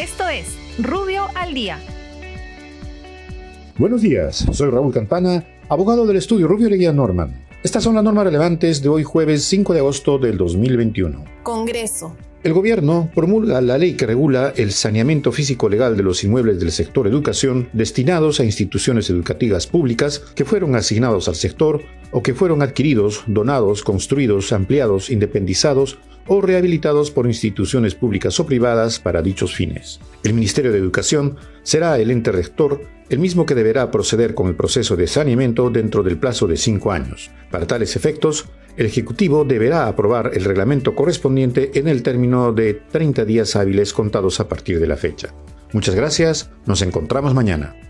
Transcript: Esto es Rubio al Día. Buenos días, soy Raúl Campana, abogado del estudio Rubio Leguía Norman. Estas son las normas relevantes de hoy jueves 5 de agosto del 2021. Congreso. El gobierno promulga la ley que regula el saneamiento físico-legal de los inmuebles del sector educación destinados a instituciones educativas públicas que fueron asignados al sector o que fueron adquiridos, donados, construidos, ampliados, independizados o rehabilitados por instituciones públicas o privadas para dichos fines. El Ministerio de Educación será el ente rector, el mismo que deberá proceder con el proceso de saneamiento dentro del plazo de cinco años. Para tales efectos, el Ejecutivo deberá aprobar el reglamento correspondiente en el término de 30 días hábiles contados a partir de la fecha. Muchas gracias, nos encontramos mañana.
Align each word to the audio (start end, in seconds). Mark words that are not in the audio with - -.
Esto 0.00 0.26
es 0.30 0.56
Rubio 0.78 1.26
al 1.34 1.52
Día. 1.52 1.78
Buenos 3.76 4.00
días, 4.00 4.46
soy 4.50 4.70
Raúl 4.70 4.94
Campana, 4.94 5.44
abogado 5.68 6.06
del 6.06 6.16
estudio 6.16 6.48
Rubio 6.48 6.70
Leguía 6.70 6.90
Norman. 6.90 7.44
Estas 7.62 7.84
son 7.84 7.96
las 7.96 8.02
normas 8.02 8.24
relevantes 8.24 8.80
de 8.80 8.88
hoy 8.88 9.04
jueves 9.04 9.44
5 9.44 9.74
de 9.74 9.80
agosto 9.80 10.16
del 10.16 10.38
2021. 10.38 11.22
Congreso. 11.42 12.16
El 12.42 12.54
gobierno 12.54 13.10
promulga 13.14 13.60
la 13.60 13.76
ley 13.76 13.92
que 13.92 14.06
regula 14.06 14.54
el 14.56 14.72
saneamiento 14.72 15.32
físico-legal 15.32 15.98
de 15.98 16.02
los 16.02 16.24
inmuebles 16.24 16.58
del 16.58 16.72
sector 16.72 17.06
educación 17.06 17.68
destinados 17.74 18.40
a 18.40 18.44
instituciones 18.46 19.10
educativas 19.10 19.66
públicas 19.66 20.20
que 20.34 20.46
fueron 20.46 20.76
asignados 20.76 21.28
al 21.28 21.34
sector 21.34 21.82
o 22.12 22.22
que 22.22 22.34
fueron 22.34 22.62
adquiridos, 22.62 23.24
donados, 23.26 23.82
construidos, 23.82 24.52
ampliados, 24.52 25.10
independizados 25.10 25.98
o 26.26 26.40
rehabilitados 26.40 27.10
por 27.10 27.26
instituciones 27.26 27.94
públicas 27.94 28.38
o 28.38 28.46
privadas 28.46 29.00
para 29.00 29.22
dichos 29.22 29.54
fines. 29.54 30.00
El 30.22 30.34
Ministerio 30.34 30.70
de 30.70 30.78
Educación 30.78 31.36
será 31.62 31.98
el 31.98 32.10
ente 32.10 32.30
rector, 32.30 32.82
el 33.08 33.18
mismo 33.18 33.46
que 33.46 33.54
deberá 33.54 33.90
proceder 33.90 34.34
con 34.34 34.46
el 34.46 34.54
proceso 34.54 34.96
de 34.96 35.06
saneamiento 35.06 35.70
dentro 35.70 36.02
del 36.02 36.18
plazo 36.18 36.46
de 36.46 36.56
cinco 36.56 36.92
años. 36.92 37.30
Para 37.50 37.66
tales 37.66 37.96
efectos, 37.96 38.46
el 38.76 38.86
Ejecutivo 38.86 39.44
deberá 39.44 39.88
aprobar 39.88 40.30
el 40.34 40.44
reglamento 40.44 40.94
correspondiente 40.94 41.72
en 41.74 41.88
el 41.88 42.02
término 42.02 42.52
de 42.52 42.74
30 42.74 43.24
días 43.24 43.56
hábiles 43.56 43.92
contados 43.92 44.38
a 44.38 44.48
partir 44.48 44.78
de 44.78 44.86
la 44.86 44.96
fecha. 44.96 45.34
Muchas 45.72 45.94
gracias, 45.94 46.50
nos 46.66 46.82
encontramos 46.82 47.34
mañana. 47.34 47.89